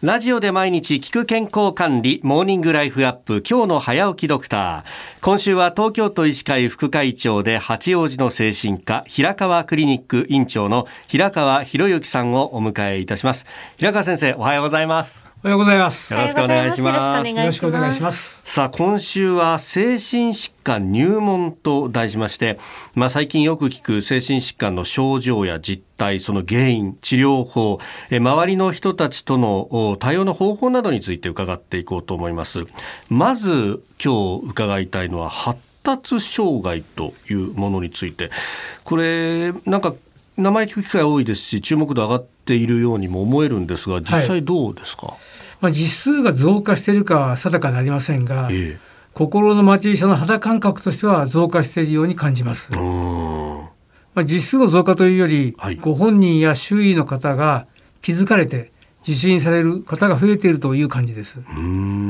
[0.00, 5.20] ラジオで毎日聞く健康管理モーニングライフアップ今日の早起きドクター。
[5.22, 13.44] 今週は東京都医師会副会長で八王子の精神科平川クリニック院長の平川博之さんをお迎えいたします。
[13.76, 15.32] 平川先生おはようございます。
[15.40, 16.12] おはようございます。
[16.12, 18.42] よろしくお願いしますよろしくお願いします。
[18.44, 22.58] さあ今週は精神疾患入門と題しまして、
[22.96, 27.78] まあ、最近よく聞く精神疾患の症状や実態その原因治療法
[28.10, 32.64] え周りの人たちとのお対応の方法などについて伺っていこうと思います
[33.08, 38.30] まず今日伺いたいのは発達障害というものについて
[38.82, 39.94] これなんか
[40.38, 45.16] 名前聞く機会多いですし注目度上がっているようにも思えるんですが実際どうですか、
[45.60, 48.78] まあ、実数が増加しているかは定かでありませんが、え
[49.14, 52.70] 心の待ち医者の肌感覚としては増加しているように感じます。
[52.70, 55.76] まあ、実数の増加というより、はい。
[55.76, 57.66] ご本人や周囲の方が
[58.00, 58.70] 気づかれて
[59.02, 61.40] 受診される方が増えているという感じです。
[61.40, 62.07] うーん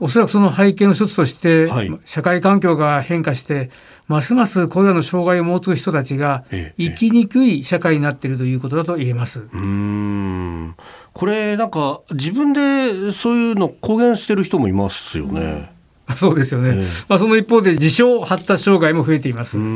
[0.00, 3.70] おそらくその背景の一つとして、はい社会環境が変化して
[4.08, 9.40] ますますこれらの障害を持つ人たちがええ生きにくい社会になっているということだと言えます。
[9.40, 10.76] うーん
[11.12, 15.72] これなんか自分でそういうの公言してる人もいますよね。
[16.16, 16.70] そうですよね。
[16.70, 19.58] ええまあ、その一方で自称発達障害も増えています。
[19.58, 19.70] うーま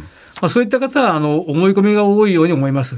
[0.00, 0.04] ん
[0.40, 2.96] あ、そういった方はあの思い込みが多いように思います。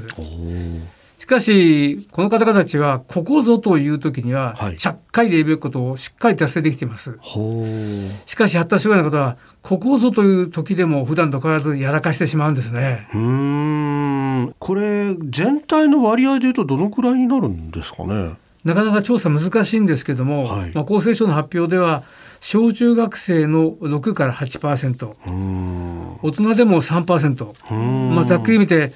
[1.27, 7.17] しかし、この方々たちは、ここぞという時にははい、ちゃっかりで言うべきことをしっかり達成できています。
[7.19, 13.09] ほーしかし、発達障害の方は、ここぞという時でも普段と変わらずやらかしてしまうんですね。
[13.13, 14.55] うーん。
[14.57, 18.35] これ全体の割合でいうとどのくらいになるんですかね？
[18.63, 20.71] なかなか調査難しいんですけども、はい。
[20.73, 22.03] まあ、厚生省の発表では、
[22.39, 26.19] 小中学生の6から8%、うーん。
[26.21, 28.15] 大人でも3%、うーん。
[28.15, 28.91] まあ、ざっくり見て、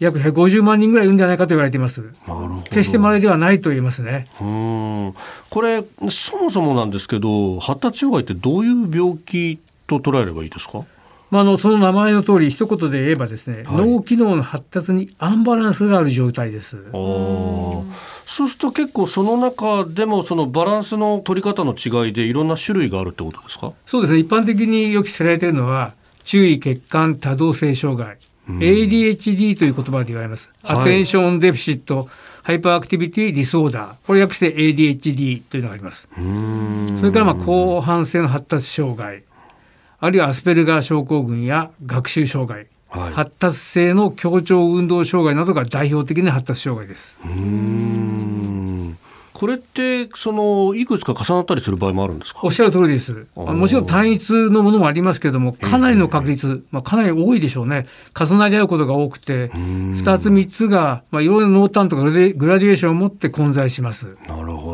[0.00, 2.02] 約150万人ぐらいいるんじゃないかと言われています。
[2.70, 4.28] 決して稀ではないと言えますね。
[4.40, 5.14] うーん。
[5.50, 10.84] これそもそもなんですけど発達障害ってどういう病気と捉えればいいですか？
[11.30, 13.76] まあ、あのその名前の通り一言で言えばですね、はい。
[13.76, 16.76] 脳機能の発達にアンバランスがある状態です。
[16.92, 23.72] そうすると結構その中でもそのバランスの取り方の違いでいろんな種類があるってことですか？
[23.86, 24.20] そうですね。
[24.20, 25.92] 一般的によく知られているのは
[26.24, 28.16] 注意欠陥多動性障害、
[28.48, 30.80] ADHD という言葉で言われます、はい。
[30.80, 32.08] Attention Deficit
[32.42, 36.08] Hyperactivity Disorder これ訳して ADHD というのがあります。
[36.98, 39.22] それからまあ広汎性の発達障害。
[39.98, 42.66] あるいはアスペルガー症候群や学習障害。
[42.90, 43.12] はい。
[43.14, 47.18] 発達性の協調運動障害などが代表的な発達障害です。
[49.34, 52.40] これってそのいくつか重なったりする場合もあるんですか？
[52.44, 53.26] おっしゃる通りです。
[53.34, 57.84] もちろん単一のものもありますけれども、かなりの確率、まあ、かなり多いでしょうね。
[58.18, 64.16] 重なり合うことが多くて、ん二つ三つが、まあ、いろいろな濃淡とかグラデグラディエーションを持って混在します。
[64.28, 64.73] なるほ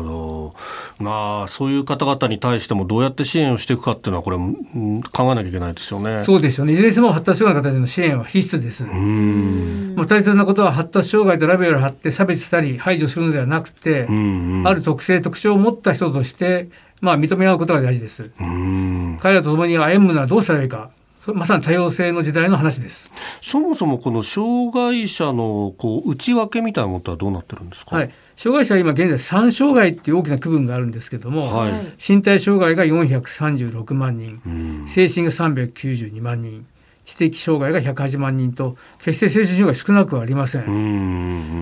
[1.01, 6.73] まあそういう方々に対してもどうやって支援をしていくかっていうのはこれうん考えなきゃいけないですよねそうですよね。
[6.73, 8.83] いずれにしても発達障害の方への支援は必須です。
[8.85, 16.69] うーんもう大切なことは発達障害とラベルを貼って差別したり排除するのではなくて、うんうんある特性特徴を持った人として、
[17.01, 18.23] まあ、認め合うことが大事です。
[18.23, 20.91] うーん彼らと共に歩むのはどうしたらいいか。
[21.25, 23.11] そまさに多様性の時代の話です。
[23.41, 31.93] そもそもこの障害者のこう内訳みたいなものはどうなってるんですか、はい、障害者は今現在3障害っていう大きな区分があるんですけども、はい。
[32.05, 34.85] 身体障害が436万人うん。
[34.87, 36.65] 精神が392万人
[37.05, 40.77] 知的障害が108万人と決して精神障害少なくはありません、うんう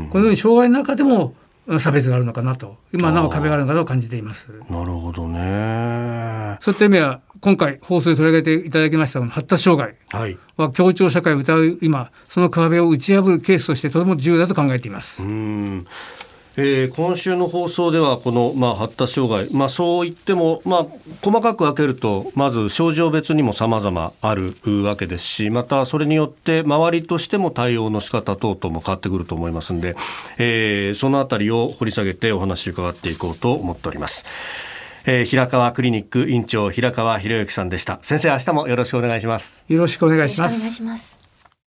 [0.05, 1.35] んこのように障害の中でも
[1.79, 4.47] 差別があるのかなと今なお壁があるのかなと感じています。
[4.71, 6.57] なるほどね。
[6.61, 15.23] そういった意味では今回放送で取り上げていただきました発達障害は協調社会を歌う今その壁を打ち破るケースとしてとても重要だと考えています。
[15.23, 15.87] うん。
[16.57, 20.85] えー今週の放送ではこの、まあ、発達障害、まあ、そう言っても、まあ、
[21.21, 29.95] 細かく分けるとまず症状別にも様々あるわけですしまたそれによって周りとしても対応の仕方等々も変わってくると思いますんで、
[30.37, 34.25] えーそのあたりを掘り下げてお話を伺っていこうと思っております。
[35.05, 37.99] えー平川クリニック院長平川博之さんでした。
[38.01, 39.65] 先生明日もよろしくお願いします。
[39.67, 40.59] よろしくお願いします。
[40.59, 41.18] よろしくお願いします